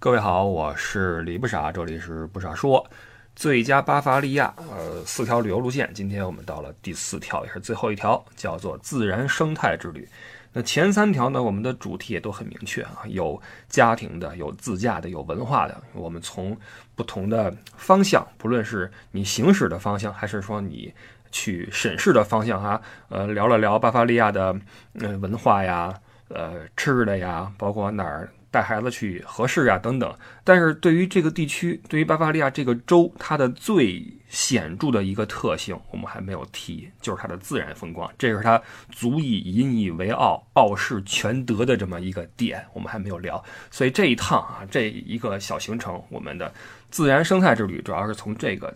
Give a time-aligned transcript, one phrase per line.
[0.00, 2.88] 各位好，我是李不傻，这里是不傻说。
[3.34, 10.08] 最佳巴伐利亚，呃，四条旅游路线，今天我们到了第四条，也是最后一条，叫做自然生态之旅。
[10.52, 15.76] 那前三条呢，我们的主题也都很明确啊，有家庭的，有自驾的，有文化的。
[15.92, 16.56] 我们从
[16.94, 20.94] 不同的方向，不论是你行驶的方向，还是说你
[21.32, 24.56] 去审视的方向，哈，呃，聊了聊巴伐利亚的，
[25.00, 25.92] 呃，文化呀，
[26.28, 28.30] 呃，吃的呀，包括哪儿。
[28.50, 30.14] 带孩子去合适啊，等等。
[30.44, 38.60] 但是对于这个地区，对于巴伐利亚这个州，它的最显著的一个特性，我们还没有提，就是它的自然风光，这是它
[38.90, 43.42] 足以引以为傲、傲视全德的这么一个点，我们还没有聊。
[43.70, 46.52] 所以这一趟啊，这一个小行程，我们的
[46.90, 48.72] 自然生态之旅，主要是从这个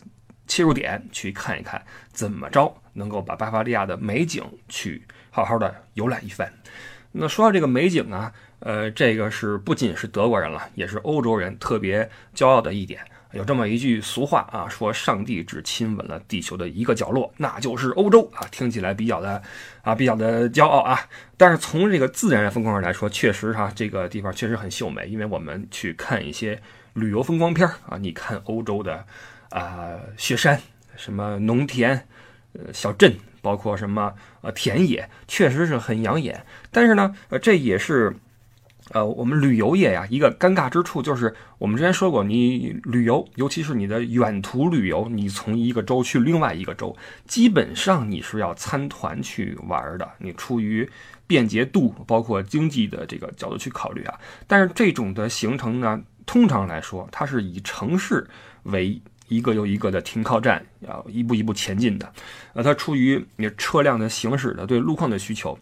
[0.47, 1.83] 切入点去看一看，
[2.13, 6.53] 怎么着能够把巴伐利亚的美景去好好的游览一番。
[7.13, 8.33] 那说到这个美景啊。
[8.65, 13.01] 呃，这个是不仅是德国人了，也是欧洲人特别骄傲的一点。
[13.33, 19.43] 有这么一句俗话啊，说上帝只亲吻了地球的一个角落，那就是欧洲啊，听起来比较的
[19.83, 20.97] 啊，比较的骄傲啊。
[21.37, 25.09] 但是从这个自然风光上来说，确实哈，这个地方确实很秀美。
[25.09, 29.05] 因为我们去看一些旅游风光片啊，你看欧洲的
[29.51, 30.61] 啊雪山、
[30.95, 32.07] 什么农田、
[32.55, 36.45] 呃小镇，包括什么呃田野，确实是很养眼。
[36.71, 38.15] 但是呢，呃这也是。
[38.91, 50.11] 呃，我们旅游业呀，一个尴尬之处就是，我们之前说过，你旅游，尤其是你的远途旅游，你从一个州去另外一个州，基本上你是要参团去玩的。
[50.19, 50.87] 你出于
[51.29, 54.19] 便捷度，包括经济的这个角度去考虑啊。
[54.49, 58.27] 但是这种的行程呢，通常来说，它是以城市
[58.65, 62.13] 为一个又一个的停靠站，要一步一步前进的。
[62.55, 65.59] 呃，它出于你车辆的行驶的对路况的需求。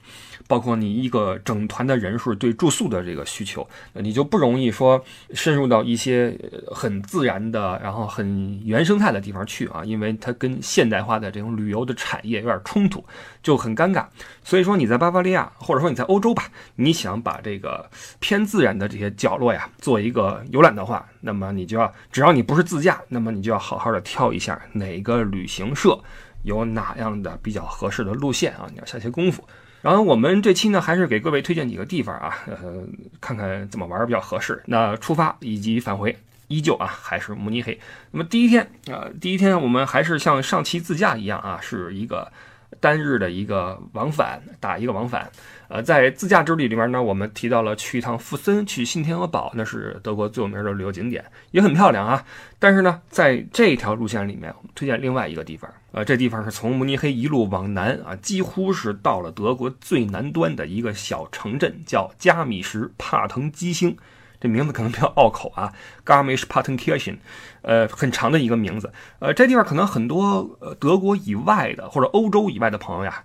[0.49, 5.01] 包括你一个整团的人数对住宿的这个需求，你就不容易说
[5.33, 6.37] 深入到一些
[6.73, 13.05] 很自然的，然后很原生态的地方去啊，因为它跟现代化的这种旅游的产业有点冲突，
[13.45, 14.07] 就很尴尬。
[14.43, 17.89] 所以说你在巴伐利亚，或者说你在欧洲吧，你想把这个
[18.19, 25.99] 偏自然的这些角落呀做一个游览的话，那么你就要，只要你不是自驾，那么你就要好好的挑一下哪一个旅行社
[26.43, 29.43] 有哪样的比较合适的路线啊，你要下些功夫。
[29.83, 32.85] 然后我们这期呢，还是给各位推荐几个地方啊，呃，
[33.21, 34.63] 看看怎么玩比较合适。
[34.67, 36.15] 那出发以及返回，
[36.49, 37.81] 依旧啊，还是慕尼黑。
[38.11, 38.63] 那么第一天
[38.93, 42.31] 啊，第一天我们还是像上期自驾一样啊，是一个
[42.81, 45.31] 单日的一个往返，打一个往返。
[45.69, 52.25] 呃，在自驾之旅里面呢，我们提到了去一趟富森，去新天鹅堡，那是德国最有名的旅游景点，也很漂亮啊。
[52.59, 55.71] 但是呢，在这条路线里面，我们推荐另外一个地方。
[55.93, 63.97] 呃，这地方是从慕尼黑一路往南啊，几乎是到了德国最南端的一个小城镇，叫加米什帕滕基兴。
[64.41, 65.71] 这名字可能比较拗口啊
[66.07, 67.19] ，Garmisch-Partenkirchen，
[67.63, 68.93] 呃，很长的一个名字。
[69.19, 73.23] 呃，这地方可能很多德国以外的或者欧洲以外的朋友呀，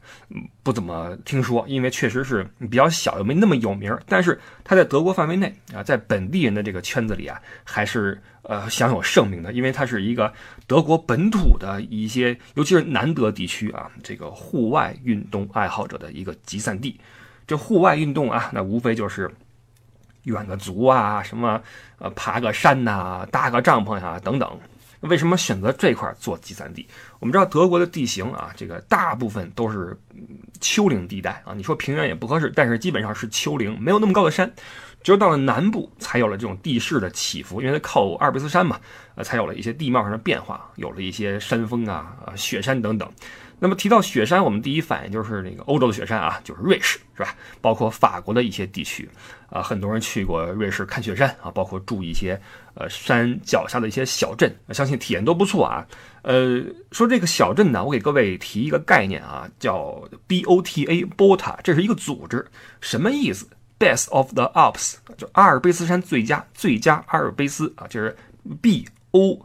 [0.63, 3.97] 不怎么听说，因为确实是比较小，又没那么有名。
[4.07, 10.34] 但是它在德国范围内啊，在本地人的这个圈子里啊，还是呃享有盛名的，因为它是一个
[10.67, 17.00] 德国本土的一些，尤其是南德地区啊，这个户外运动爱好者的一个集散地。
[17.47, 19.31] 这户外运动啊，那无非就是。
[20.25, 21.59] 远个足啊，什么
[21.97, 24.59] 呃，爬个山呐，搭个帐篷呀，等等。
[25.01, 26.87] 为什么选择这块做集散地？
[27.19, 29.95] 我们知道德国的地形啊，这个大部分都是
[30.59, 31.53] 丘陵地带啊。
[31.53, 34.51] 你说平原也不合适，但是基本上是丘陵，没有那么高的山。
[35.03, 38.79] 只有到了南部，才有了这种地势的起伏，因为它靠阿尔卑斯山嘛，
[39.13, 43.07] 呃，才有了一些地貌上的变化，有了一些山峰、啊雪山等等。
[43.65, 47.35] 那么提到雪山，我们第一反应就是那个欧洲的雪山啊，就是瑞士，是吧？
[47.61, 49.09] 包括法国的一些地区，
[49.49, 52.39] 啊，很多人去过瑞士看雪山啊，包括住一些
[52.75, 55.83] 呃山脚下的一些小镇，相信体验都不错啊。
[56.21, 62.45] 呃，说这个小镇呢，我给各位提一个概念啊，叫 BOTA，BOTA，这是一个组织，
[62.81, 63.47] 什么意思
[63.79, 68.16] ？Best of the Alps，就阿尔卑斯山最佳，最佳阿尔卑斯啊，就是
[68.61, 69.41] BO。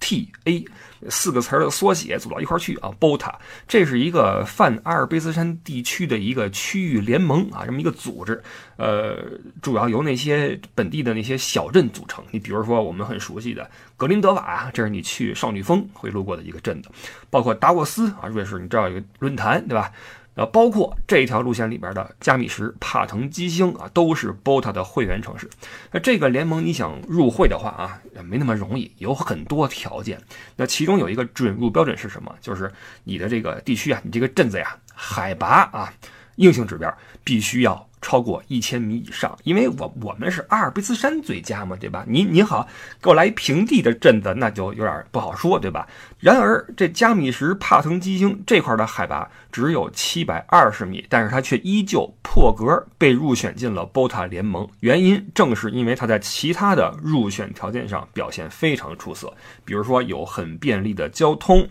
[0.00, 0.64] T A
[1.08, 3.32] 四个词儿的缩写组到一块儿去啊，BOTA，
[3.68, 8.42] 这是一个泛阿尔卑斯山地区的一个区域联盟啊，这么一个组织，
[8.76, 9.16] 呃，
[9.62, 12.22] 主要由那些本地的那些小镇组成。
[12.32, 16.90] 你比如说我们很熟悉的格林德瓦，这是你去少女峰会路过的一个镇子，
[17.30, 19.90] 包括达沃斯啊，瑞士你知道有个论坛对吧？
[20.34, 25.50] 呃，包括这条路线里边的加米什、帕腾基兴啊，都是 BOTA 的会员城市。
[25.90, 30.20] 那这个联盟你想入会的话啊，也没那么容易，有很多条件。
[30.56, 32.34] 那其中有一个准入标准是什么？
[32.40, 32.72] 就是
[33.04, 35.92] 你的这个地区啊，你这个镇子呀，海拔啊
[36.36, 37.89] 硬性指标必须要。
[38.02, 42.04] 超过一千米以上，因为我我们是阿尔卑斯山最佳嘛，对吧？
[42.08, 42.66] 你你好，
[43.02, 45.86] 给我来一平地的镇子，那就有点不好说，对吧？
[46.18, 59.32] 然而这加米什帕腾基星这块的海拔只有七百二十米，但是它却依旧破格被入选进了 BOTA 联盟，原因正是因为它在其他的入选条件上表现非常出色，
[59.64, 61.68] 比如说有很便利的交通。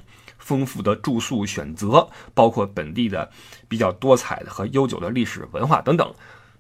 [0.50, 3.30] 丰富的住宿选择，包括本地的
[3.68, 6.12] 比较多彩的和悠久的历史文化等等。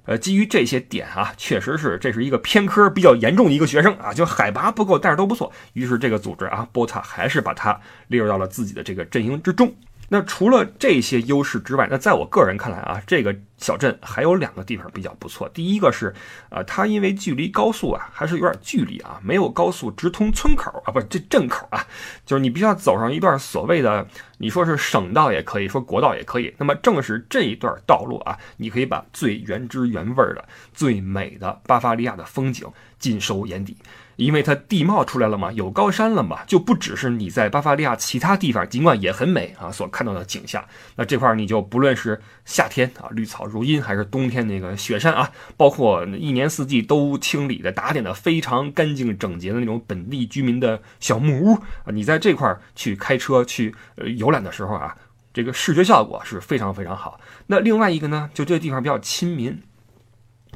[0.05, 5.51] 呃，基于这些点啊，确实是这是一个偏科比较严重的一个学生啊，就海拔不够，但是都不错。
[5.73, 9.73] 于是这个组织啊，波塔还是把他列入到了自己的这个阵营之中。
[10.09, 15.47] 那除了这些优势之外，那在我个人看来啊，这个小镇还有两个地方比较不错。
[15.49, 16.13] 第一个是，
[16.49, 21.85] 呃，它因为距离高速啊还是有点距离啊，没有高速直通村口啊，不是这镇口啊，
[22.25, 24.07] 就是你必须要走上一段所谓的，
[24.39, 26.53] 你说是省道也可以说国道也可以。
[26.57, 32.67] 那么正是这一段道路啊，你可以把最原汁原味的、最美的巴伐利亚的风景
[32.97, 33.77] 尽收眼底。
[34.19, 40.63] 因为它地貌出来了嘛，有高山了嘛，就不只是你在巴伐利亚其他地方，尽管也很美啊，所看到的景象。
[40.97, 54.97] 那这块你就不论是夏天啊，绿草如茵，还是冬天那个雪山啊，包括一年四季都清理的、打点的非常干净整洁的那种本地居民的小木屋啊，你在这块去开车去呃游览的时候啊，
[55.33, 57.19] 这个视觉效果是非常非常好。
[57.47, 59.61] 那另外一个呢，就这个地方比较亲民。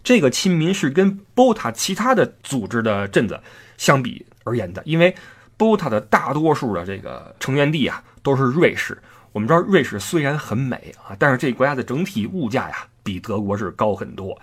[0.04, 3.40] 这个亲民是跟 BOTA 其他的组织的镇子
[3.78, 5.16] 相比而言的，因为
[5.58, 9.02] BOTA 的大多数的这个成员地啊都是瑞士。
[9.32, 14.40] 我们知道瑞士虽然很美啊，但是这国家的整体物价呀比德国是高很多。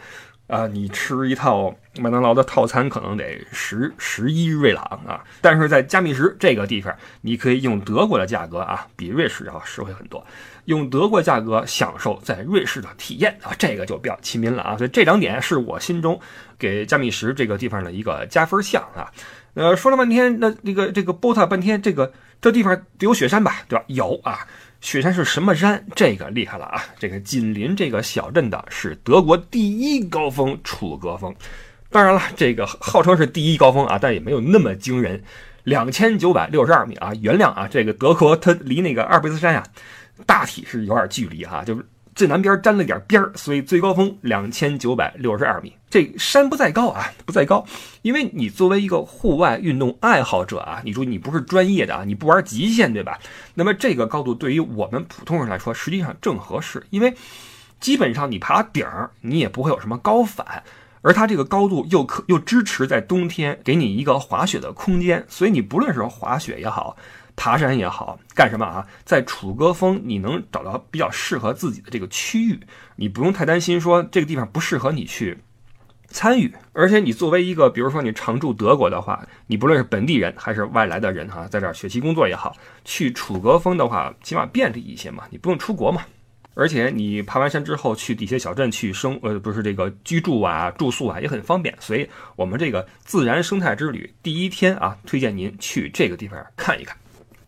[0.46, 10.26] 啊，你吃一套麦当劳的套餐可能得十十一瑞郎啊，但是在加密什这个地方，你可以用德国的价格啊，比瑞士要实惠很多。
[10.64, 16.20] 用德国价格享受在瑞士的体验啊，这个就比较亲民了啊，所以这两点是我心中
[16.58, 19.06] 给加密什这个地方的一个加分项啊。
[19.54, 23.84] 呃，说了半天，那这个这个波塔半天，这个这地方得有雪山吧，对吧？
[23.86, 24.46] 有啊，
[24.80, 25.84] 雪山是什么山？
[25.94, 26.82] 这个厉害了啊！
[26.98, 31.34] 这个紧邻这个小镇的是德国第一高峰楚格峰，
[31.90, 35.22] 当然了，这个号称是第一高峰啊，但也没有那么惊人，
[35.64, 37.12] 两千九百六十二米啊。
[37.20, 39.62] 原谅啊，这个德国它离那个阿尔卑斯山呀。
[40.26, 41.82] 大体是有点距离哈，就是
[42.20, 45.72] 最南边沾了点边儿，所以最高峰两千九百六十二米。
[45.88, 47.64] 这山不在高啊，不在高，
[48.02, 53.18] 因为你作为一个户外运动爱好者啊，你说你不是专业的啊，你不玩极限对吧？
[53.54, 57.14] 那么这个高度对于我们普通人来说，实际上正合适，因为
[57.80, 60.62] 基本上你爬顶儿，你也不会有什么高反，
[61.00, 66.98] 而它这个高度又可又支持在冬天给你一个滑雪的空间，所以你不论是滑雪也好。
[67.40, 68.86] 爬山也好，干什么啊？
[69.02, 72.60] 在楚歌峰，你能找到比较适合自己的这个区域，
[72.96, 75.38] 你不用太担心说这个地方不适合你去
[76.08, 76.52] 参与。
[76.74, 82.54] 而且你作为一个，比如说你常驻德国的话，你不论是本地人还是外来的人哈，在这儿学习工作也好，
[82.84, 86.02] 去楚歌峰的话，起码便利一些嘛，你不用出国嘛。
[86.52, 91.74] 而且你爬完山之后去底下小镇去生，呃，不是这个居住啊、住宿啊也很方便。
[91.80, 96.94] 所以，我们这个自然生态之旅第一天啊，推荐您去这个地方看一看。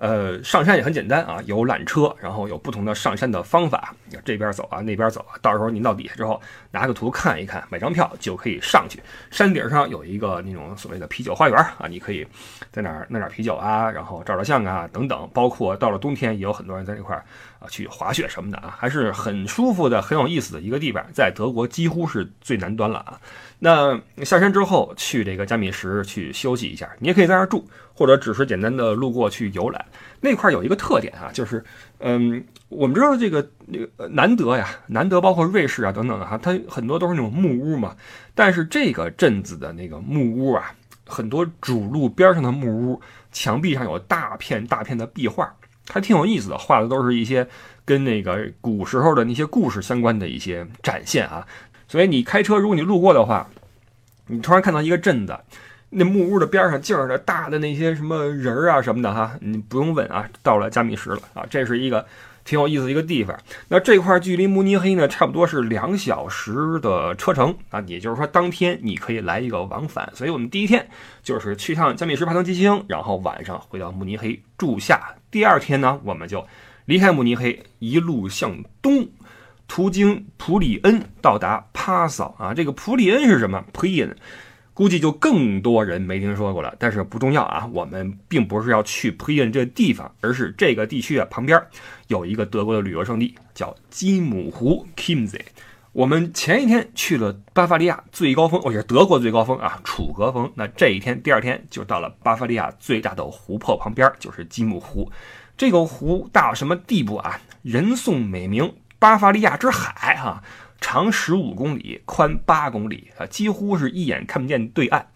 [0.02, 3.94] 呃，上山也很简单啊，有缆车，然后有不同的上山的方法，
[4.24, 5.38] 这边走啊，那边走啊。
[5.40, 9.00] 到时候您到底下之后，拿个图看一看，买张票就可以上去。
[9.30, 12.26] 山顶上有一个那种所谓的啤酒花园啊，你可以
[12.72, 15.30] 在那儿弄点啤酒啊，然后照照相啊，等等。
[15.32, 17.24] 包括到了冬天，也有很多人在那块儿
[17.60, 23.20] 啊去滑雪什么的啊，还是很舒服的，很有意思的一个地方，在德国几乎是最南端了啊。
[23.64, 27.64] 那下山之后去这个加米什去休息一下，你也可以在那儿住，
[27.94, 29.84] 或者只是简单的路过去游览。
[30.20, 31.62] 那块有一个特点啊，就是，
[32.00, 37.94] 嗯，我们知道这个那个南德呀，南德包括瑞士啊等等哈，它很多都是那种木屋嘛。
[38.34, 40.74] 但是这个镇子的那个木屋啊，
[41.06, 43.00] 很多主路边上的木屋
[43.30, 45.48] 墙壁上有大片大片的壁画，
[45.88, 47.46] 还挺有意思的，画的都是一些
[47.84, 51.46] 跟那个古时候的那些故事相关的一些展现啊。
[51.92, 53.46] 所以你开车，如果你路过的话，
[54.26, 55.38] 你突然看到一个镇子，
[55.90, 62.06] 那木屋的边上静着大的那些什么人儿啊什么的哈，你不用问啊，到了加密什了啊，这是一个
[62.46, 63.38] 挺有意思的一个地方。
[63.68, 70.10] 那这块距离慕尼黑呢，差不多是两小时的车程啊，也就是说当天你可以来一个往返。
[70.14, 70.88] 所以我们第一天
[71.22, 75.14] 就是去趟加密什帕腾基星，然后晚上回到慕尼黑住下。
[75.30, 76.42] 第二天呢，我们就
[76.86, 79.06] 离开慕尼黑，一路向东。
[79.74, 83.64] 途经普里恩到达帕萨啊，这个普里恩是什么？
[83.72, 84.14] 普里恩，
[84.74, 86.76] 估计就更多人没听说过了。
[86.78, 91.58] 但是不重要啊，我们并不是要去普里恩这个地方，而是这个地区啊旁边
[92.08, 95.40] 有一个德国的旅游胜地，叫基姆湖 （Kimsee）。
[95.92, 100.52] 我们前一天去了巴伐利亚最高峰，哦，也是德国最高峰啊，楚格峰。
[100.54, 105.10] 那这一天，第二天就到了巴伐利亚最大的湖泊旁边，就是基姆湖。
[105.56, 107.40] 这个湖大到什么地步啊？
[107.62, 110.42] 人送美名“巴伐利亚之海”哈。
[110.80, 115.06] 长十五公里，宽八公里啊，几乎是一眼看不见对岸。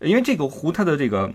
[0.00, 1.32] 因为这个湖，它的这个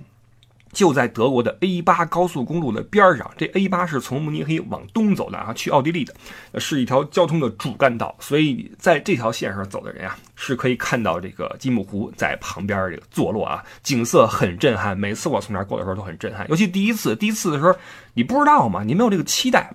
[0.72, 3.28] 就在德国的 A 八高速公路的边上。
[3.36, 6.14] 这 A 八是从慕尼黑往东走的啊，去奥地利的，
[6.60, 8.16] 是一条交通的主干道。
[8.20, 14.96] 所以在这条线上走的人啊，是可以看到这个基姆湖在旁边这个坐落啊，景色很震撼。
[14.96, 17.76] 每次我从那儿过的时候都很震撼，尤其第一次，第一次的时候
[18.14, 19.74] 你不知道嘛，你没有这个期待，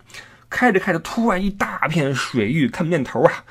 [0.54, 3.44] 开着开着，突然一大片水域看不见头啊。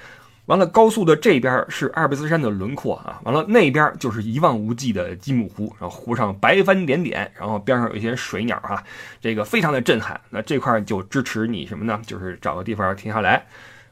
[0.45, 8.81] 完了，高速的这边是阿尔卑斯山的轮廓啊，完了那边就是一望无际的基姆湖，然后湖上白帆点点，然后边上有一些水鸟啊，
[9.21, 10.19] 这个非常的震撼。
[10.29, 11.99] 那这块就支持你什么呢？
[12.05, 13.45] 就是找个地方停下来，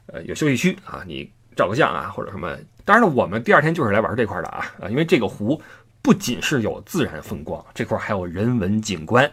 [0.06, 2.54] 呃，有休息区啊，你照个相啊，或者什么。
[2.84, 5.60] 当然了，我们第二天就是来玩这块的啊，啊，因为这个湖
[6.02, 9.30] 不仅是有自然风光，这块还有人文景观。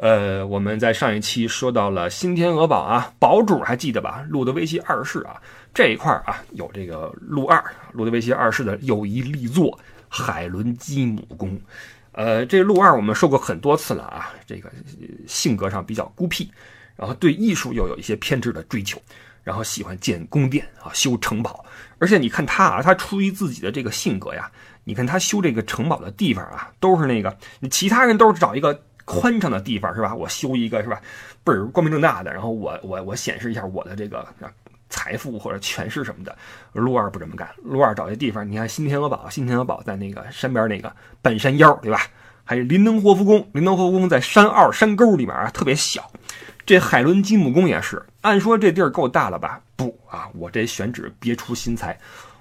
[0.00, 4.24] 呃，我们在上一期说到了新天鹅堡啊，堡主还记得吧？
[4.28, 5.42] 路德维希二世啊。
[5.74, 7.62] 这一块啊，有这个路二，
[7.92, 9.76] 路德维希二世的又一力作
[10.08, 11.60] 海伦基姆宫。
[12.12, 14.70] 呃，这路二我们说过很多次了啊，这个
[15.26, 16.48] 性格上比较孤僻，
[16.94, 19.00] 然后对艺术又有一些偏执的追求，
[19.42, 21.64] 然后喜欢建宫殿啊，修城堡。
[21.98, 24.48] 而且你看他啊，他出于自己的这个性格呀，
[24.84, 27.36] 你看他修这个城堡的地方啊，都是那个
[27.68, 30.14] 其他人都是找一个宽敞的地方是吧？
[30.14, 31.00] 我修一个是吧，
[31.42, 34.26] 倍儿光明正大的，然后我我我显示一下我的这个。
[34.90, 36.34] 财富或者权势什么的，
[36.72, 37.46] 陆二不这么干。
[37.62, 42.00] 陆二找这地方，你看新天鹅堡，新天鹅堡在那个山边那个半山腰，对吧？
[42.42, 46.10] 还有林登霍夫宫，林登霍夫宫在山坳山沟里面啊，特别小。
[46.64, 49.60] 这海伦基姆宫也是，按说这地儿够大了吧？
[49.76, 51.98] 不啊，我这选址别出心裁，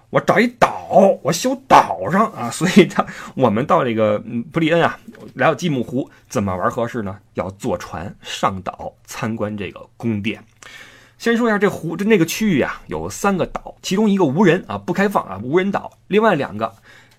[0.10, 2.50] 我找一岛，我修岛上 啊。
[2.50, 4.18] 所以他我们到这个
[4.52, 4.98] 布利恩啊，
[5.34, 7.18] 来到基姆湖，怎么玩合适呢？
[7.34, 10.44] 要坐船上岛参观这个宫殿。
[11.18, 15.92] 先说一下这湖，这那个区域啊，有三个岛，其中一个无人啊，不开放啊，无人岛。
[16.08, 16.72] 另外两个，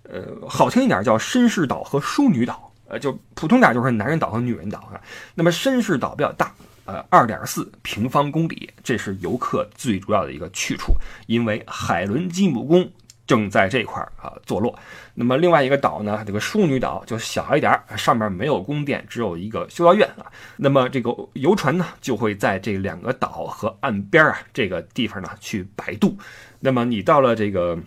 [0.05, 5.01] 呃，好听一点叫绅士岛和淑女岛，呃，就普通点就是男人岛和女人岛啊。
[5.35, 6.55] 那么绅士岛比较大，
[6.89, 10.95] 呃，二点四平方公里，这是游客最主要的一个去处，
[11.27, 12.91] 因为海伦基姆宫。
[13.29, 14.75] 正在这块儿啊坐落，
[15.13, 20.25] 那么另外一个岛呢，这个淑女岛就小一点儿，上面没有宫殿，只有一个修道院啊。
[20.57, 26.17] 那么这个游船呢，就会在这两个岛和岸边啊这个地方呢去摆渡。
[26.59, 27.79] 那么你到了这个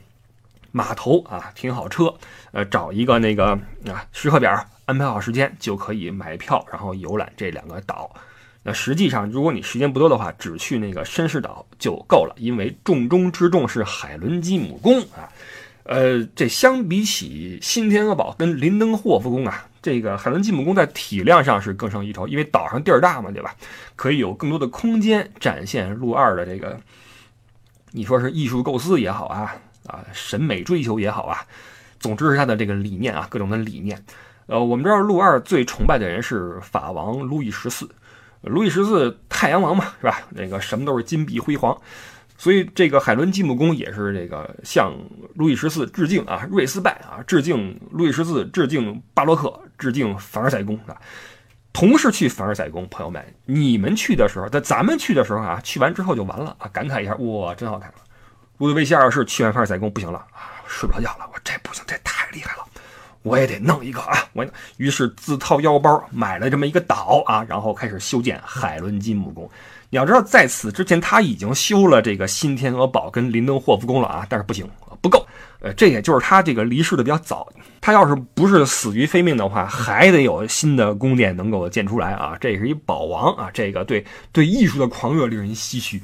[0.72, 2.13] 码头啊，停好车，
[2.51, 8.13] 呃，找一个那个啊时刻表，安排好时间，就可以买票，然后游览这两个岛。
[8.63, 15.27] 那实际上，如果你时间不多的话，只去那个绅士岛就够了，因为重中之重是海伦基姆宫啊。
[15.83, 23.55] 呃，这相比起新天鹅堡跟林登霍夫宫啊，这个海伦基姆宫在体量上是更胜一筹，因为岛上地儿大嘛，对吧？
[23.95, 26.79] 可以有更多的空间展现陆二的这个，
[27.89, 29.55] 你说是艺术构思也好啊，
[29.87, 31.43] 啊，审美追求也好啊，
[31.99, 33.99] 总之是他的这个理念啊，各种的理念。
[34.45, 37.89] 呃，我们知道陆二最崇拜的人是法王路易十四。
[38.41, 40.21] 路易十四太阳王嘛，是吧？
[40.29, 41.79] 那个什么都是金碧辉煌，
[42.38, 44.93] 所以这个海伦基姆宫也是这个向
[45.36, 50.98] 路易十四致敬啊，瑞斯拜啊，致敬路易十四，致敬巴洛克，致敬凡尔赛宫啊。
[51.74, 57.93] 同时去凡尔赛宫，朋友们，你们去的时候，在咱们去的时候啊，去完之后就完了啊，感慨一下，哇，真好看。
[58.57, 62.65] 路德维希二世去完凡尔赛宫不行了啊，睡不着觉了，我这不行，这太厉害了。
[63.23, 64.17] 我也得弄一个啊！
[64.33, 64.45] 我
[64.77, 69.49] 于是自掏腰包买了这么一个岛啊，然后开始修建海伦金姆宫。
[69.89, 74.67] 你要知道，在此之前他已经修了这个新天鹅堡跟林登霍夫宫了啊，但是不行，
[75.01, 75.25] 不够。
[75.59, 77.47] 呃，这也就是他这个离世的比较早。
[77.79, 82.37] 他要是不是死于非命的话，还得有新的宫殿能够建出来啊。
[82.39, 86.01] 这是一宝王啊，这个对对艺术的狂热令人唏嘘。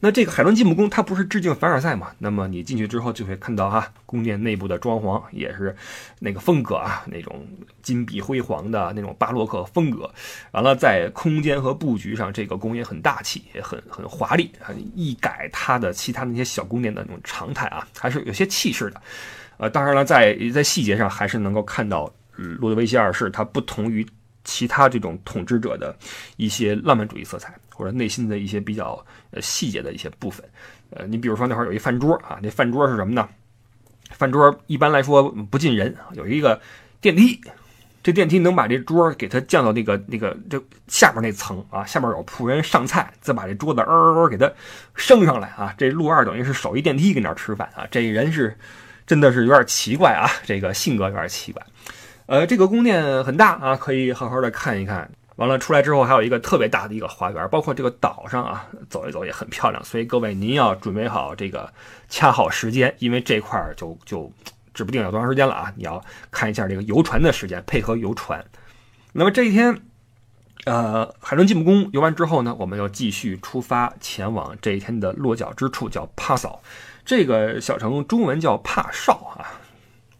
[0.00, 2.10] 那这个海伦基姆宫，它不是致敬凡尔赛嘛？
[2.18, 5.74] 那么你进去之后就会看到哈，宫殿内部的装潢也是
[6.20, 7.44] 那个风格啊，那种
[7.82, 10.08] 金碧辉煌的那种巴洛克风格。
[10.52, 14.52] 完了，在空间和布局上，这个宫也很大气，也很很华丽，
[14.94, 19.02] 一改它的其他那些小宫殿的那种常态啊，还是有些气势的。
[19.56, 24.06] 呃，当然了，在在细节上还是能够看到，路德维希二世他不同于
[24.48, 25.94] 其他这种统治者的
[26.38, 27.54] 一些浪漫主义色彩。
[27.78, 30.44] 或者内心的一些比较呃细节的一些部分，
[30.90, 33.28] 呃，你比如说那会儿有一饭桌啊，那饭桌是什么呢？
[34.10, 36.60] 饭桌一般来说不进人，有一个
[37.00, 37.40] 电梯，
[38.02, 44.52] 这电梯能把这桌给它降到那个那个这下边那层啊，下边有仆人上菜，再把这桌子嗷嗷给它
[44.96, 45.72] 升上来啊。
[45.78, 48.58] 这陆二等于是手一电梯跟那吃饭啊，这人是
[49.06, 51.64] 真的是有点奇怪啊，这个性格有点奇怪。
[52.28, 55.10] 呃，这个宫殿很大啊，可以好好的看一看。
[55.36, 59.82] 完了出来之后，还有一个特别大的一个花园，包括这个岛上啊，走一走也很漂亮。
[59.82, 61.72] 所以各位，您要准备好这个
[62.06, 64.30] 掐好时间，因为这块儿就就
[64.74, 65.72] 指不定有多长时间了啊。
[65.74, 68.44] 你要看一下这个游船的时间，配合游船。
[69.14, 69.80] 那么这一天，
[70.66, 76.60] 呃，海伦进步宫游完之后呢，我们要继续出发前往这一天的落脚之处，叫帕嫂。
[77.06, 79.57] 这个小城中文叫帕绍啊，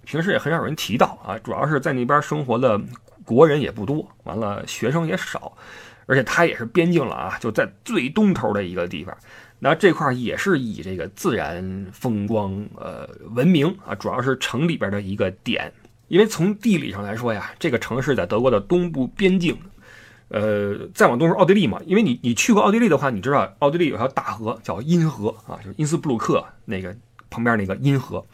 [0.09, 2.81] 平时也很少有人提到啊，主要是在那边生活的。
[3.25, 5.53] 国人也不多，完了学生也少，
[6.07, 9.15] 而且它也是边境了啊，就在最东头的一个地方。
[9.59, 15.71] 那这块也是以这个自然风光呃闻名啊，主要是城里边的一个点。
[16.07, 19.55] 因为从地理上来说呀，这个城市在德国的东部边境，
[20.29, 21.79] 呃，再往东是奥地利嘛。
[21.85, 26.97] 因为你你去过奥地利的话，你知道奥地利有条大河叫因河啊，就是因斯布鲁克那个
[27.29, 28.25] 旁边那个因河。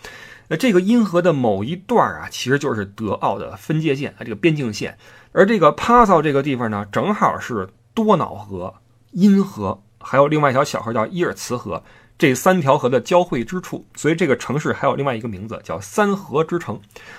[0.49, 4.99] 那这个因河的某一段啊，其实就是德奥的分界线啊，这个边境线。
[5.33, 8.75] 而这个帕萨这个地方呢，正好是多瑙河、
[9.13, 11.83] 因河，还有另外一条小河叫伊尔茨河
[12.19, 13.87] 这三条河的交汇之处。
[13.97, 16.79] 所以这个城市还有另外一个名字叫三河之城。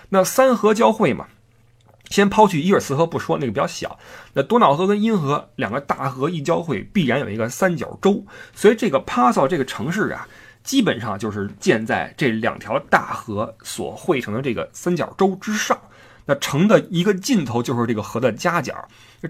[0.09, 1.25] 那三河交汇嘛，
[2.09, 3.97] 先抛去伊尔茨河不说，那个比较小。
[4.33, 8.23] 那多瑙河跟因河两个大河一交汇，必然有一个三角洲。
[8.53, 10.27] 所以这个帕萨这个城市啊。
[10.65, 15.79] 基本上就是建在这两条大河所汇成的这个三角洲之上，
[16.25, 18.73] 那城的一个尽头就是这个河的夹角，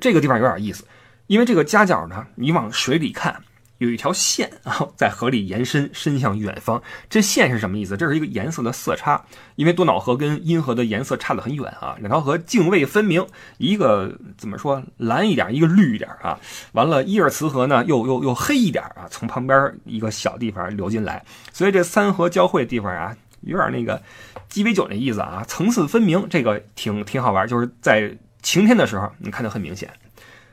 [0.01, 0.85] 这个地方有点意思，
[1.27, 3.43] 因为这个夹角呢，你往水里看。
[3.79, 6.81] 有一条线啊， 在河里延伸，伸向远方。
[7.09, 7.97] 这线是什么意思？
[7.97, 9.23] 这是一个颜色的色差，
[9.55, 13.25] 因为多瑙河跟因河的颜色差得很远啊，两条河泾渭分明，
[13.57, 16.39] 一个怎么说蓝一点，一个绿一点啊。
[16.71, 24.01] 完了，伊尔茨河呢又又又黑一点啊，从旁边一个小地方流进来，所以这三河交汇的地方啊，有点那个
[24.47, 29.89] 鸡尾酒那意思啊，层次分明，这个挺挺好玩，就是在晴天的时候，你看得很明显。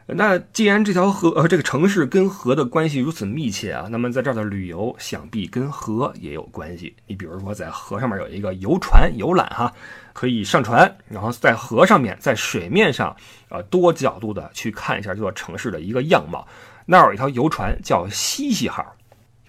[0.06, 6.94] 那既然这条河呃这个城市跟河的关系如此密切啊，那么在这儿的旅游想必跟河也有关系。
[7.06, 9.72] 你比如说在河上面有一个游船游览哈，
[10.12, 13.14] 可以上船，然后在河上面在水面上
[13.48, 16.46] 呃多角度的去看一下这座城市的一个样貌。
[16.84, 18.84] 那儿有一条游船叫西西号，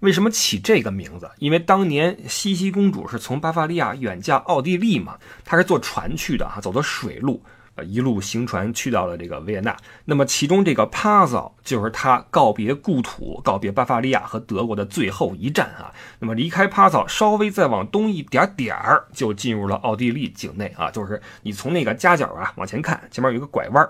[0.01, 1.30] 为什么起这个名字？
[1.39, 7.43] 因为当年西西公主是从巴伐利亚远嫁奥地利嘛，她是坐船去的哈，走的水路。
[7.75, 15.91] 呃，一路行船去到了这个维也纳，那么其中这个帕萨就是他告别故土、告别巴伐利亚和德国的最后一站啊。
[16.19, 20.91] 那么离开帕萨，稍微再往东一点点儿，就进入了奥地利境内啊。
[20.91, 23.89] 就是你从那个夹角啊往前看，前面有一个拐弯，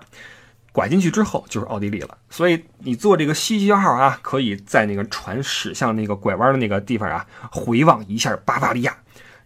[0.72, 2.18] 拐进去之后就是奥地利了。
[2.30, 8.96] 所以你坐这个西西号啊，可以在那个船驶向那个拐弯的那个地方啊，回望一下巴伐利亚。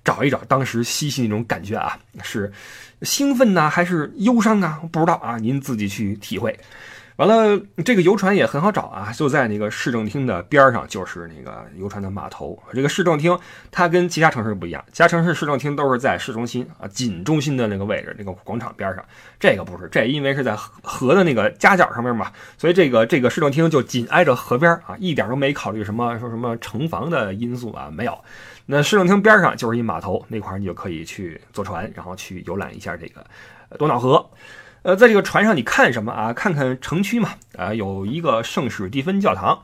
[0.07, 2.49] 找一找当时西西那种感觉啊，是
[3.01, 4.79] 兴奋呢还是忧伤啊？
[4.89, 6.57] 不知道啊，您自己去体会。
[7.17, 12.57] 完了，这个游船也很好找啊，就在那个市政厅的边上，就是那个游船的码头。
[12.71, 13.35] 这个市政厅
[13.71, 19.03] 它跟其他城市不一样，其他城市市政厅都是在市中心啊，紧中心的那个位置，那个广场边上。
[19.39, 28.15] 这个不是，这因为是在河的那个夹角上面嘛，所以这个这个市政厅就紧挨着河边啊，一点都没考虑什么说什么城防的因素啊，没有。
[28.67, 33.25] 那市政厅边上就是一码头，那块你就可以去坐船，然后去游览一下这个
[33.79, 34.23] 多瑙河。
[34.87, 36.31] 呃，在这个船上你看什么啊？
[36.31, 37.31] 看看城区嘛。
[37.57, 39.61] 啊，有一个圣史蒂芬教堂，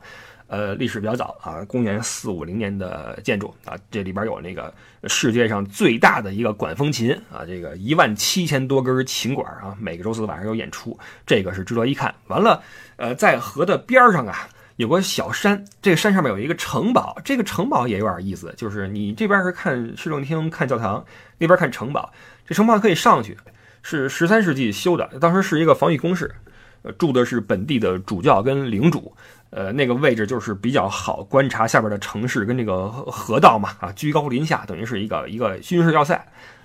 [0.48, 3.74] 呃，历史比较早啊，公元四五零年的建筑啊。
[3.90, 4.70] 这里边有那个
[5.04, 12.14] 世界上最大的一个管风琴啊，这个一万七千多根琴管啊，每个周四晚上有演出，这个是值得一看。
[12.26, 12.62] 完了，
[12.96, 14.46] 呃，在河的边上啊。
[14.76, 21.02] 有个小山，这个山上面有一个城堡，这个城堡也有点意思，就是你这边是看市政厅、看教堂，
[21.38, 22.12] 那边看城堡。
[22.44, 23.38] 这城堡可以上去，
[23.86, 26.34] 是十三世纪修的，当时是一个防御工事，
[26.80, 29.14] 呃，住的是本地的主教跟领主，
[29.54, 36.20] 呃，那个位置就是比较好观察下边的城市跟这个河道嘛，啊，居高临下，等于是一个一个军事要塞。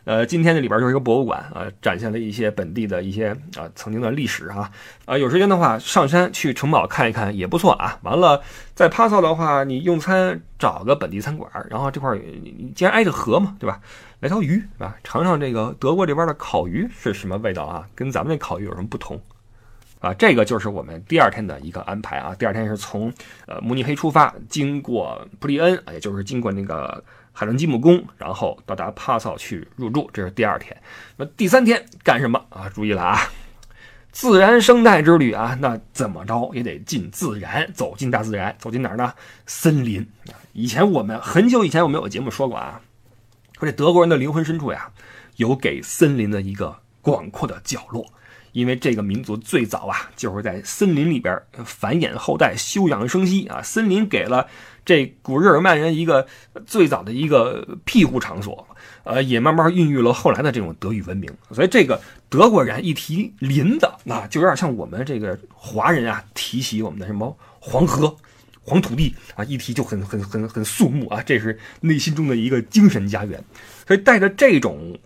[0.06, 4.72] 呃，今天的里边就是一个博物馆啊，展现了一些本地的一些啊曾经的历史哈
[5.06, 8.00] 啊，有时间的话上山去城堡看一看也不错啊。
[8.02, 8.42] 完了，
[8.74, 13.80] 在帕萨的话，你用餐找个本地餐馆，然后这块你既然挨着河嘛，对吧？
[14.22, 14.96] 来条鱼，对吧？
[15.04, 17.88] 尝尝这个德国这边的烤鱼是什么味道啊？
[17.94, 19.22] 跟咱们那烤鱼有什么不同
[20.00, 20.14] 啊？
[20.16, 22.36] 这个就是我们第二天的一个安排啊。
[22.36, 23.14] 第二天是从
[23.46, 27.04] 呃慕尼黑出发，经过布利恩，也就是经过那个。
[27.32, 30.76] 海伦基姆宫，然后到达帕萨去入住，这是第二天。
[31.16, 32.68] 那第三天干什么啊？
[32.68, 33.18] 注意了啊！
[34.12, 39.14] 自然生态之旅啊，那怎么着也得进自然，走进大自然，走进哪儿呢？
[39.46, 40.06] 森林。
[40.52, 42.82] 以前我们很久以前我们有节目说过啊，
[43.58, 44.92] 说这德国人的灵魂深处呀，
[45.38, 48.06] 有给森林的一个广阔的角落。
[48.52, 53.62] 因为这个民族最早啊，就是在森林里边繁衍后代、休养生息啊。
[53.62, 54.48] 森林给了
[54.84, 56.26] 这古日耳曼人一个
[56.66, 58.68] 最早的一个庇护场所，
[59.04, 61.30] 呃，也慢慢孕育了后来的这种德语文明。
[61.52, 68.16] 所以这个德国人一提林子，那就有点像我们这个华人啊，提起我们的什么黄河、
[68.62, 73.44] 黄土地啊，一提就很很很很肃穆啊，这是内心中的一个精神家园。
[73.88, 74.98] 所以带着这种。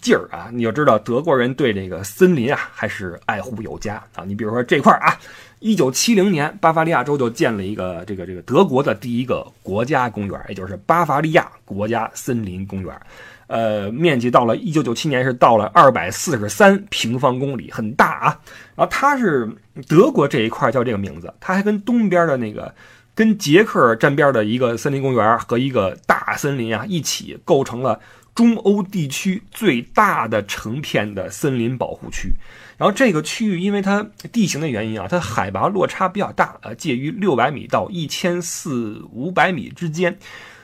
[0.00, 4.24] 劲儿啊，你就知道德国人对这个森林啊还是爱护有加啊。
[4.24, 5.18] 你比如说这块儿啊，
[5.58, 13.00] 一九七零年巴伐利亚州就建了一个这个这个德国的第一个国家公园，也就是巴伐利亚国家森林公园。
[13.48, 18.40] 呃，面积到了一九九七年是到了二百四十三平方公里，很大啊。
[18.76, 19.50] 然后它是
[19.88, 22.72] 德国这一块叫这个名字，它还跟东边的那个
[23.12, 27.98] 跟捷克沾边的一个森林公园和一个大森林啊一起构成了。
[28.34, 32.32] 中欧地区最大的成片的森林保护区，
[32.78, 40.18] 然后这个区域因为它地形的原因啊，它海拔落差比较大啊，介于六百米到一千四五百米之间，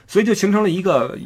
[0.06, 1.18] 所以就形成了一个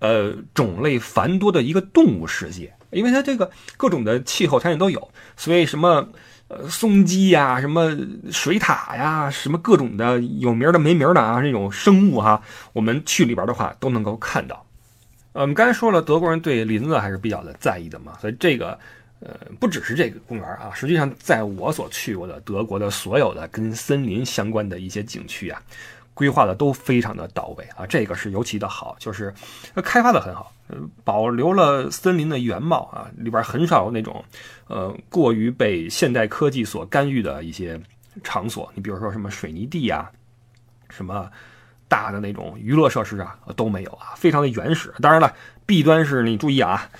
[0.00, 2.72] 呃种类繁多的一个动物世界。
[2.90, 6.08] 因为它这个各种的气候条件都有，所以什么
[6.48, 7.96] 呃松鸡呀，什么
[8.32, 12.40] 水獭呀，什么各种的有名的没名的啊，这种生物哈，
[12.72, 14.65] 我们去里边的话都能够看到。
[15.42, 18.78] 我们刚才说了，德国人对林子还是比较的在意的嘛，所以这个，
[19.20, 25.60] 呃，不只是这个公园啊，实际上在我所去过的德国的所有的跟森林相关的一些景区啊，
[26.14, 29.32] 规划的都非常的到位啊，这个是尤其的好，就是
[29.84, 30.50] 开发的很好，
[31.04, 34.24] 保留了森林的原貌啊，里边很少有那种，
[34.68, 37.78] 呃，过于被现代科技所干预的一些
[38.24, 40.10] 场所，你比如说什么水泥地呀，
[40.88, 41.30] 什么。
[41.88, 44.92] 大的那种娱乐设施啊都没有啊，非常的原始。
[45.00, 45.32] 当然了，
[45.64, 46.90] 弊端是你注意啊，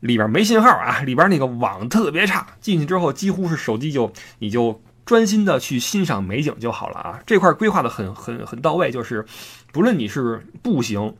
[0.00, 2.46] 里边没信号啊，里边那个网特别差。
[2.60, 7.20] 进去之后几乎是手机就你就专心的去欣赏美景就好了啊。
[7.26, 9.24] 这块规划的很很很到位，就是
[9.72, 11.14] 不论你是步行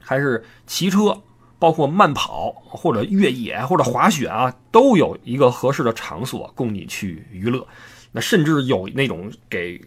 [0.00, 1.16] 还是骑车，
[1.60, 7.64] 包括慢跑或者越野或者滑雪啊，都有一个合适的场所供你去娱乐。
[8.10, 9.80] 那甚至有那种给。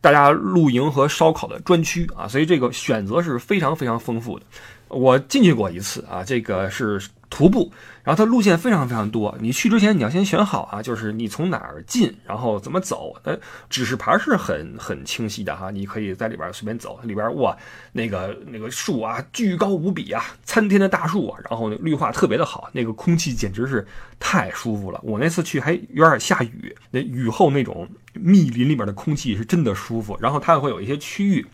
[0.00, 4.44] 大家露营和烧烤的专区啊，所以这个选择是非常非常丰富的。
[4.88, 9.36] 我进去过一次啊，这个是徒步，然后它路线非常非常多。
[9.40, 13.14] 你去之前你要先选好啊，就是你从哪儿进，然后怎么走。
[13.24, 16.98] 呃，指示牌是很很清晰的哈，你可以在里边随便走。
[17.02, 17.56] 里边哇，
[17.92, 23.86] 那个那个树啊，巨高无比啊，参天的大树啊，然后绿化特别的好，那个空气简直是
[24.20, 25.00] 太舒服了。
[25.02, 30.16] 我那次去还有点下雨，那雨后那种密林里面的空气是真的舒服。
[30.20, 31.46] 然后它会有一些区域。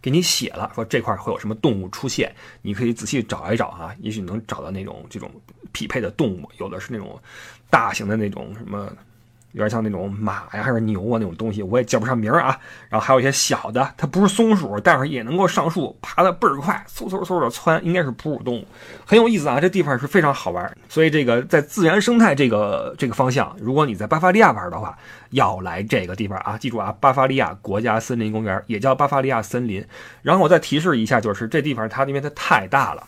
[0.00, 5.30] 给你写了，说这块会有什么动物出现，你可以仔细找一找啊，也许能找到那种这种
[5.72, 7.20] 匹配的动物，有的是那种
[7.70, 8.92] 大型的那种什么。
[9.52, 12.58] 有点像那种马呀，还是牛啊那种东西，我也叫不上名啊。
[12.88, 18.66] 然后还有一些小的，它不是松鼠，但是也能够上树，爬得倍儿快，嗖嗖嗖的窜，应该是哺乳动物，
[19.06, 19.58] 很有意思啊。
[19.58, 24.96] 这地方是非常好玩，所以这个在自然生态这个这个方向，如果你在巴伐利亚玩的话，
[25.30, 29.84] 要来这个地方啊，记住啊，巴伐利亚国家森林公园也叫巴伐利亚森林。
[30.22, 33.02] 然后我再提示一下，就是这地方它因为它太大了，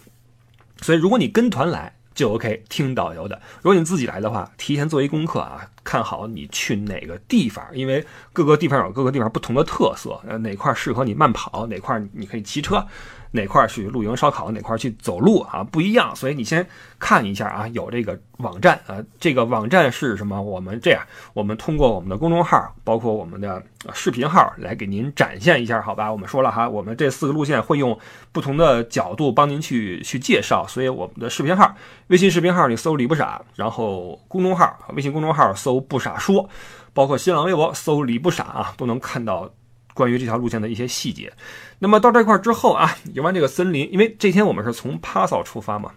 [0.81, 1.93] 所以如果你跟团来。
[2.21, 3.41] 就 OK，听导游的。
[3.63, 8.05] 如果你自己来的话，提前做一功课啊，看好你去哪个地方，因为
[8.35, 12.87] 各个地方有各个地方不同的特色，呃，哪块适合你慢跑，哪块你可以骑车。
[13.33, 15.63] 哪块去露营烧烤，哪块去走路啊？
[15.63, 16.67] 不一样，所以你先
[16.99, 20.41] 看一下啊，有这个网站啊，这个网站是什么？
[20.43, 23.63] 我们这样，我们通过我们的公众号，包括我们的
[23.93, 26.11] 视频号来给您展现一下，好吧？
[26.11, 27.97] 我们说了哈，我们这四个路线会用
[28.33, 31.75] 不同的角度帮您去去介绍，所以我们的视频号，
[32.09, 36.49] 微信视频号你搜“李不傻”，然后公众号，微信公众号搜“不傻说”，
[36.93, 39.49] 包括新浪微博搜“李不傻”啊，都能看到。
[39.95, 41.33] 关于这条路线的一些细节，
[41.79, 45.93] 那么到这块之后啊，游完这个森林，因为这天我们是从帕萨出发嘛，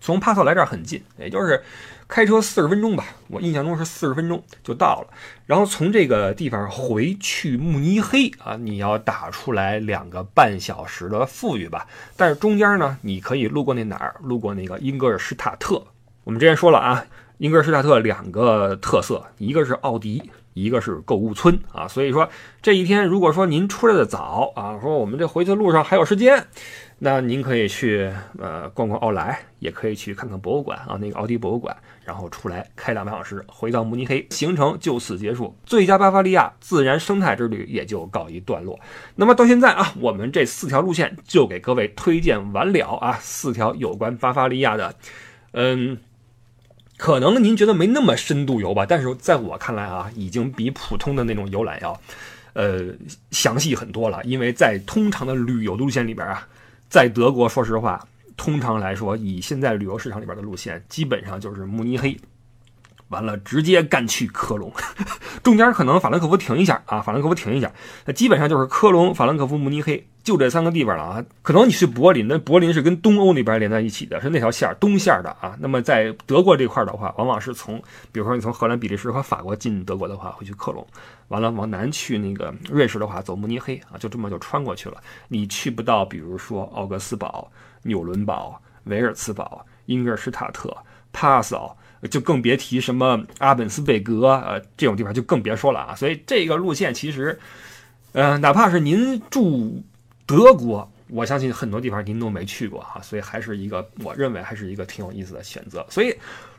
[0.00, 1.62] 从帕萨来这儿很近，也就是
[2.06, 5.08] 开车四十分钟吧，我印象中是四十分钟就到了。
[5.46, 15.82] 然后从这个地方回去慕尼黑啊，你要打出来两个半小时的富裕吧，但是中间呢，你可以路过那哪儿，路过那个英格尔施塔特。
[16.24, 17.04] 我们之前说了啊，
[17.38, 20.30] 英格尔施塔特两个特色，一个是奥迪。
[20.62, 22.28] 一个是购物村啊，所以说
[22.60, 26.46] 这一天如果说您出来的早啊，说我们这回去的路上还有时间，
[26.98, 38.78] 那您可以去呃逛逛奥莱，也可以去看看博物馆啊，那个奥迪博物馆，然后出来开两个小时，回到慕尼黑，行程就此结束，最佳巴伐利亚自然生态之旅也就告一段落。
[39.14, 44.94] 那么到现在啊，我们这四条路线就给各位推荐完了啊，四条有关巴伐利亚的，
[45.52, 45.98] 嗯。
[46.98, 51.98] 可能您觉得没那么深度游吧，但是在我看来啊，已经比普通的那种游览要，
[52.52, 52.86] 呃，
[53.30, 54.22] 详细很多了。
[54.24, 56.46] 因为在通常的旅游路线里边啊，
[56.90, 58.04] 在德国，说实话，
[58.36, 62.18] 通常来说，以现在旅游市场里边的路线，基本上就是慕尼黑。
[63.08, 64.70] 完了，直接干去科隆，
[65.42, 67.72] 中间可能法兰克福停一下啊，法兰克福停一下，
[68.04, 71.24] 那基本上就是科隆、法兰克福、慕尼黑，就这三个地方了啊。
[71.40, 75.56] 可能你去柏林，那柏林是跟东欧那边连在一起的，是那条线东线的啊。
[75.58, 80.86] 那么在德国这块的话，往往是从，比如说你从荷兰、比利时和法国进德国的话，会去科隆，
[81.28, 84.98] 完了往南去那个瑞士的话，走慕尼黑啊，就这么就穿过去了。
[85.28, 87.50] 你去不到，比如说奥格斯堡、
[87.84, 90.76] 纽伦堡、维尔茨堡、英格尔施塔特、
[91.10, 91.74] 帕斯奥。
[92.10, 95.94] 就更别提什么阿本斯贝格，呃，这种地方就更别说了啊。
[95.94, 97.38] 所以这个路线其实，
[98.12, 99.82] 呃，哪怕是您住
[100.26, 105.84] 德国，我相信很多地方您都没去过哈，所以还是一个我认为还是一个挺有意思的选择。
[105.88, 106.14] 所以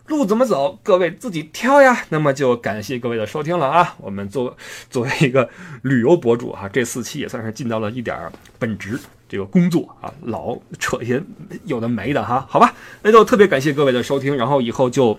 [0.07, 2.03] 路怎么走，各位自己挑呀。
[2.09, 3.95] 那么就感谢各位的收听了啊。
[3.99, 4.57] 我们作
[4.89, 5.49] 作为一个
[5.83, 8.17] 旅游博主哈，这四期也算是尽到了一点
[8.57, 8.99] 本职。
[9.29, 11.21] 这个工作啊，老扯些
[11.65, 12.73] 有的没的哈，好吧，
[13.03, 15.17] 那就特别感谢各位的收听，然后以后就。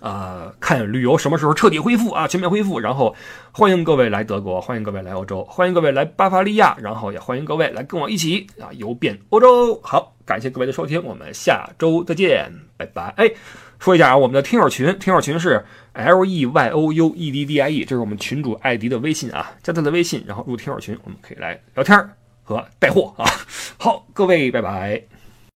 [0.00, 2.26] 呃，看旅游什么时候彻底恢复啊？
[2.26, 3.14] 全面恢复，然后
[3.52, 9.78] 欢迎各位来德国，欢迎各位来欧洲，欢迎各位来巴伐利亚，然后也欢迎各位来跟我一起啊游遍欧洲。
[9.82, 13.12] 好，感谢各位的收听，我们下周再见，拜拜。
[13.16, 13.30] 哎，
[13.78, 21.98] 说一下啊，我们的听友群，听友群是 L E Y O U E D D I E，这是我们群主艾迪的微信啊，加他的微信，然后入听友群，我们可以来聊天
[22.42, 23.28] 和带货啊。
[23.76, 25.09] 好，各位，拜拜。